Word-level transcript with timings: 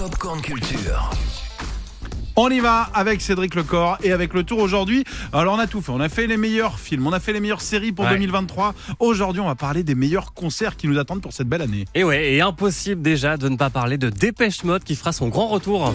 Popcorn 0.00 0.40
Culture. 0.40 1.10
On 2.34 2.48
y 2.48 2.58
va 2.60 2.88
avec 2.94 3.20
Cédric 3.20 3.54
Lecor 3.54 3.98
et 4.02 4.12
avec 4.12 4.32
le 4.32 4.44
tour 4.44 4.60
aujourd'hui. 4.60 5.04
Alors 5.30 5.56
on 5.56 5.58
a 5.58 5.66
tout 5.66 5.82
fait, 5.82 5.92
on 5.92 6.00
a 6.00 6.08
fait 6.08 6.26
les 6.26 6.38
meilleurs 6.38 6.78
films, 6.78 7.06
on 7.06 7.12
a 7.12 7.20
fait 7.20 7.34
les 7.34 7.40
meilleures 7.40 7.60
séries 7.60 7.92
pour 7.92 8.06
Ouais. 8.06 8.12
2023. 8.12 8.74
Aujourd'hui 8.98 9.42
on 9.42 9.46
va 9.46 9.56
parler 9.56 9.82
des 9.82 9.94
meilleurs 9.94 10.32
concerts 10.32 10.78
qui 10.78 10.88
nous 10.88 10.98
attendent 10.98 11.20
pour 11.20 11.34
cette 11.34 11.48
belle 11.48 11.60
année. 11.60 11.84
Et 11.94 12.02
ouais, 12.02 12.32
et 12.32 12.40
impossible 12.40 13.02
déjà 13.02 13.36
de 13.36 13.50
ne 13.50 13.56
pas 13.58 13.68
parler 13.68 13.98
de 13.98 14.08
Dépêche 14.08 14.64
Mode 14.64 14.84
qui 14.84 14.96
fera 14.96 15.12
son 15.12 15.28
grand 15.28 15.48
retour. 15.48 15.92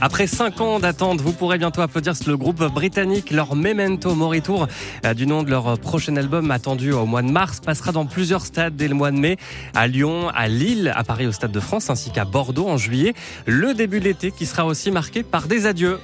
Après 0.00 0.26
5 0.26 0.60
ans 0.60 0.78
d'attente, 0.78 1.20
vous 1.20 1.32
pourrez 1.32 1.58
bientôt 1.58 1.80
applaudir 1.80 2.14
le 2.26 2.36
groupe 2.36 2.62
britannique. 2.72 3.30
Leur 3.30 3.54
Memento 3.56 4.14
Mori 4.14 4.42
Tour, 4.42 4.66
euh, 5.04 5.14
du 5.14 5.26
nom 5.26 5.42
de 5.42 5.50
leur 5.50 5.78
prochain 5.78 6.16
album 6.16 6.50
attendu 6.50 6.92
au 6.92 7.06
mois 7.06 7.22
de 7.22 7.30
mars, 7.30 7.60
passera 7.60 7.92
dans 7.92 8.06
plusieurs 8.06 8.44
stades 8.44 8.76
dès 8.76 8.88
le 8.88 8.94
mois 8.94 9.10
de 9.10 9.18
mai, 9.18 9.36
à 9.74 9.86
Lyon, 9.86 10.28
à 10.34 10.48
Lille, 10.48 10.92
à 10.94 11.04
Paris 11.04 11.26
au 11.26 11.32
Stade 11.32 11.52
de 11.52 11.60
France, 11.60 11.90
ainsi 11.90 12.10
qu'à 12.10 12.24
Bordeaux 12.24 12.68
en 12.68 12.76
juillet. 12.76 13.14
Le 13.46 13.74
début 13.74 14.00
de 14.00 14.04
l'été 14.04 14.30
qui 14.30 14.46
sera 14.46 14.66
aussi 14.66 14.90
marqué 14.90 15.22
par 15.22 15.46
des 15.46 15.66
adieux. 15.66 15.98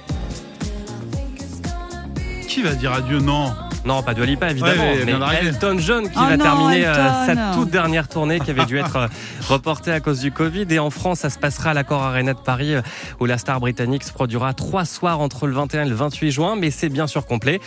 Qui 2.47 2.61
va 2.61 2.75
dire 2.75 2.93
adieu? 2.93 3.19
Non. 3.19 3.53
Non, 3.85 4.01
pas 4.01 4.13
de 4.13 4.23
Lipa 4.23 4.49
évidemment, 4.49 4.91
Ouais, 4.91 5.03
mais. 5.05 5.13
Elton 5.47 5.75
John 5.77 6.03
qui 6.09 6.15
Oh 6.17 6.21
va 6.21 6.37
non, 6.37 6.43
terminer 6.43 6.85
euh, 6.85 6.93
Elton. 7.27 7.41
sa 7.51 7.53
toute 7.57 7.69
dernière 7.69 8.07
tournée 8.07 8.39
qui 8.39 8.49
avait 8.51 8.65
dû 8.65 8.77
être 8.77 8.95
euh, 8.95 9.07
reportée 9.49 9.91
à 9.91 9.99
cause 9.99 10.21
du 10.21 10.31
Covid. 10.31 10.65
Et 10.69 10.79
en 10.79 10.89
France, 10.89 11.19
ça 11.19 11.29
se 11.29 11.37
passera 11.37 11.71
à 11.71 11.73
l'Accor 11.73 12.01
Arena 12.01 12.33
de 12.33 12.39
Paris 12.39 12.75
euh, 12.75 12.81
où 13.19 13.25
la 13.25 13.37
star 13.37 13.59
britannique 13.59 14.03
se 14.03 14.13
produira 14.13 14.53
trois 14.53 14.85
soirs 14.85 15.19
entre 15.19 15.47
le 15.47 15.53
21 15.53 15.83
et 15.85 15.89
le 15.89 15.95
28 15.95 16.31
juin, 16.31 16.55
mais 16.57 16.71
c'est 16.71 16.89
bien 16.89 17.07
sûr 17.07 17.25
complet. 17.25 17.59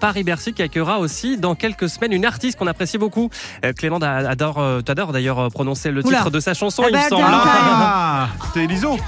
Paris-Bercy 0.00 0.52
qui 0.54 0.62
accueillera 0.62 0.98
aussi 0.98 1.38
dans 1.38 1.54
quelques 1.54 1.88
semaines 1.88 2.12
une 2.12 2.24
artiste 2.24 2.58
qu'on 2.58 2.66
apprécie 2.66 2.98
beaucoup. 2.98 3.30
Clément 3.76 3.98
adore, 3.98 4.62
t'adores 4.84 5.12
d'ailleurs 5.12 5.50
prononcer 5.50 5.90
le 5.90 6.04
Oula. 6.04 6.18
titre 6.18 6.30
de 6.30 6.40
sa 6.40 6.54
chanson, 6.54 6.82
Ah 6.84 6.88
il 6.88 6.92
bah, 6.92 7.04
me 7.04 7.08
semble. 7.08 7.22
Downtime. 7.22 7.40
Ah, 7.52 8.28
c'est 8.52 8.64
Eliso. 8.64 8.98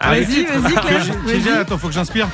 Ah 0.00 0.10
vas-y. 0.10 0.46
Attends, 1.60 1.78
faut 1.78 1.88
que 1.88 1.94
j'inspire. 1.94 2.28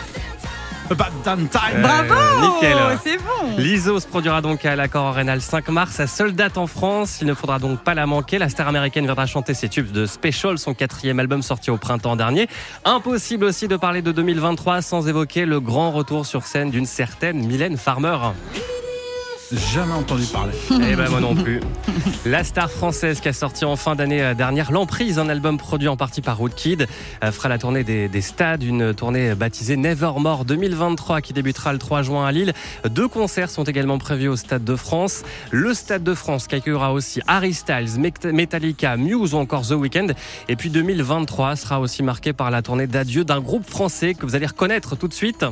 Pas 0.97 1.09
downtime. 1.25 1.51
Euh, 1.77 1.83
Bravo 1.83 2.55
nickel. 2.55 2.77
C'est 3.05 3.17
bon 3.19 3.57
L'ISO 3.59 4.01
se 4.01 4.07
produira 4.07 4.43
donc 4.43 4.65
à 4.65 4.75
l'Accor 4.75 5.07
Arena 5.07 5.35
le 5.35 5.41
5 5.41 5.69
mars, 5.69 5.93
sa 5.93 6.07
seule 6.07 6.33
date 6.33 6.59
en 6.59 6.67
France. 6.67 7.19
Il 7.21 7.29
ne 7.29 7.35
faudra 7.35 7.59
donc 7.59 7.81
pas 7.81 7.95
la 7.95 8.07
manquer. 8.07 8.39
La 8.39 8.49
star 8.49 8.67
américaine 8.67 9.05
viendra 9.05 9.27
chanter 9.27 9.55
ses 9.55 9.69
tubes 9.69 9.93
de 9.93 10.07
Special, 10.07 10.59
son 10.59 10.75
quatrième 10.75 11.21
album 11.21 11.43
sorti 11.43 11.71
au 11.71 11.77
printemps 11.77 12.17
dernier. 12.17 12.49
Impossible 12.85 13.45
aussi 13.45 13.69
de 13.69 13.77
parler 13.77 14.03
de 14.03 14.11
2023 14.11 14.83
sans 14.83 15.09
évoquer 15.09 15.45
le 15.47 15.61
grand 15.61 15.93
retour 15.93 16.27
sur 16.27 16.45
scène 16.45 16.71
d'une 16.71 16.87
certaine 16.87 17.47
Mylène 17.47 17.77
Farmer. 17.77 18.19
Jamais 19.53 19.95
entendu 19.95 20.25
parler. 20.27 20.53
Eh 20.91 20.95
ben 20.95 21.09
moi 21.11 21.20
non 21.20 21.34
plus. 21.34 21.61
La 22.25 22.45
star 22.45 22.70
française 22.70 23.20
qui 23.20 23.29
a 23.29 23.33
sorti 23.33 23.65
en 23.65 23.75
fin 23.75 23.97
d'année 23.97 24.23
euh, 24.23 24.34
dernière 24.34 24.70
L'Emprise, 24.70 25.19
un 25.19 25.29
album 25.29 25.59
produit 25.59 25.89
en 25.89 25.97
partie 25.97 26.20
par 26.23 26.41
Woodkid, 26.41 26.87
euh, 27.25 27.33
fera 27.33 27.48
la 27.48 27.59
tournée 27.59 27.83
des, 27.83 28.09
des 28.09 28.21
stades, 28.21 28.62
une 28.62 28.95
tournée 28.95 29.34
baptisée 29.34 29.77
Nevermore 29.77 30.45
2023 30.45 31.21
qui 31.21 31.33
débutera 31.33 31.73
le 31.73 31.78
3 31.81 32.03
juin 32.03 32.27
à 32.27 32.31
Lille. 32.33 32.53
Deux 32.89 33.09
concerts 33.09 33.51
sont 33.51 33.65
également 33.65 33.98
prévus 33.98 34.28
au 34.28 34.37
Stade 34.37 34.62
de 34.65 34.77
France. 34.77 35.23
Le 35.51 35.75
Stade 35.75 36.05
de 36.05 36.15
France 36.15 36.47
qui 36.47 36.55
accueillera 36.55 36.93
aussi 36.93 37.21
Harry 37.27 37.53
Styles, 37.55 37.98
Met- 37.98 38.33
Metallica, 38.33 38.97
Muse 38.97 39.34
ou 39.34 39.39
encore 39.39 39.67
The 39.67 39.73
Weeknd. 39.73 40.09
Et 40.48 40.55
puis 40.55 40.71
2023 40.71 41.56
sera 41.56 41.81
aussi 41.81 42.03
marqué 42.05 42.33
par 42.33 42.51
la 42.53 42.62
tournée 42.62 42.87
d'adieu 42.87 43.25
d'un 43.25 43.41
groupe 43.41 43.69
français 43.69 44.15
que 44.15 44.25
vous 44.27 44.37
allez 44.37 44.47
reconnaître 44.47 44.95
tout 44.97 45.09
de 45.09 45.15
suite. 45.15 45.45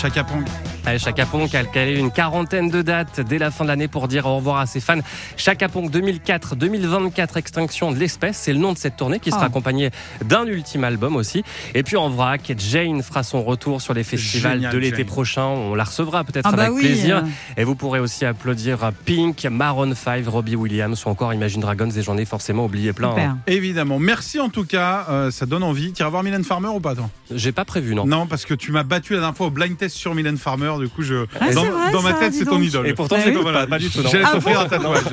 Chaka 0.00 0.22
Pong. 0.22 0.44
Allez, 0.88 0.98
Chaka 0.98 1.26
Ponk 1.26 1.54
a 1.54 1.64
calé 1.64 1.98
une 1.98 2.10
quarantaine 2.10 2.70
de 2.70 2.80
dates 2.80 3.20
dès 3.20 3.36
la 3.36 3.50
fin 3.50 3.64
de 3.64 3.68
l'année 3.68 3.88
pour 3.88 4.08
dire 4.08 4.24
au 4.24 4.36
revoir 4.36 4.56
à 4.58 4.64
ses 4.64 4.80
fans. 4.80 5.00
Chaka 5.36 5.68
Ponk 5.68 5.90
2004-2024 5.90 7.36
Extinction 7.36 7.92
de 7.92 7.98
l'espèce, 7.98 8.38
c'est 8.38 8.54
le 8.54 8.58
nom 8.58 8.72
de 8.72 8.78
cette 8.78 8.96
tournée 8.96 9.20
qui 9.20 9.30
sera 9.30 9.42
Ah. 9.42 9.46
accompagnée 9.48 9.90
d'un 10.24 10.46
ultime 10.46 10.84
album 10.84 11.16
aussi. 11.16 11.44
Et 11.74 11.82
puis 11.82 11.96
en 11.98 12.08
vrac, 12.08 12.54
Jane 12.56 13.02
fera 13.02 13.22
son 13.22 13.42
retour 13.42 13.82
sur 13.82 13.92
les 13.92 14.02
festivals 14.02 14.54
Génial, 14.54 14.72
de 14.72 14.78
l'été 14.78 15.04
prochain. 15.04 15.44
On 15.44 15.74
la 15.74 15.84
recevra 15.84 16.24
peut-être 16.24 16.46
Ah 16.50 16.56
bah 16.56 16.62
avec 16.64 16.74
oui, 16.76 16.80
plaisir. 16.84 17.18
euh. 17.18 17.22
Et 17.58 17.64
vous 17.64 17.74
pourrez 17.74 18.00
aussi 18.00 18.24
applaudir 18.24 18.90
Pink, 19.04 19.44
Maroon 19.50 19.94
5, 19.94 20.26
Robbie 20.26 20.56
Williams 20.56 21.04
ou 21.04 21.10
encore 21.10 21.34
Imagine 21.34 21.60
Dragons 21.60 21.90
et 21.90 22.02
j'en 22.02 22.16
ai 22.16 22.24
forcément 22.24 22.64
oublié 22.64 22.94
plein. 22.94 23.14
Hein. 23.14 23.38
Évidemment. 23.46 23.98
Merci 23.98 24.40
en 24.40 24.48
tout 24.48 24.64
cas. 24.64 25.04
euh, 25.10 25.30
ça 25.30 25.44
donne 25.44 25.62
envie. 25.64 25.92
Tu 25.92 26.00
iras 26.00 26.08
voir 26.10 26.22
Mylène 26.22 26.44
Farmer 26.44 26.68
ou 26.68 26.80
pas, 26.80 26.94
toi? 26.94 27.10
J'ai 27.30 27.52
pas 27.52 27.66
prévu, 27.66 27.94
non. 27.94 28.06
Non, 28.06 28.26
parce 28.26 28.46
que 28.46 28.54
tu 28.54 28.72
m'as 28.72 28.84
battu 28.84 29.12
la 29.12 29.18
dernière 29.20 29.36
fois 29.36 29.48
au 29.48 29.50
blind 29.50 29.76
test 29.76 29.94
sur 29.94 30.14
Mylène 30.14 30.38
Farmer. 30.38 30.72
Du 30.78 30.88
coup, 30.88 31.02
je 31.02 31.26
Ah, 31.40 31.52
dans, 31.52 31.62
c'est 31.62 31.68
vrai, 31.70 31.92
dans 31.92 32.02
ma 32.02 32.12
tête, 32.14 32.34
c'est 32.34 32.44
ton 32.44 32.60
idole. 32.60 32.86
Et 32.88 32.92
pourtant, 32.94 33.16
Bah 33.16 33.22
je 33.24 33.30
oui. 33.30 33.36
l'écoute 33.36 33.68
pas, 33.68 33.78
du 33.78 33.90
tout. 33.90 34.00
J'allais 34.10 34.24
Ah 34.26 34.30
t'offrir 34.32 34.60
un 34.60 34.66
tatouage. 34.68 35.02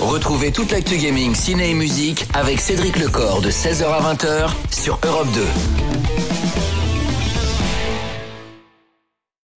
Retrouvez 0.00 0.50
toute 0.50 0.72
l'actu 0.72 0.96
gaming, 0.96 1.34
ciné 1.34 1.70
et 1.70 1.74
musique 1.74 2.26
avec 2.34 2.60
Cédric 2.60 2.96
Lecor 2.98 3.40
de 3.40 3.50
16h 3.50 3.84
à 3.84 4.14
20h 4.14 4.50
sur 4.70 4.98
Europe 5.04 5.28
2. 5.32 6.31